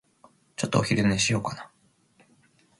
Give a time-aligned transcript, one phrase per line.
[0.55, 1.69] ちょっとお昼寝しようかな。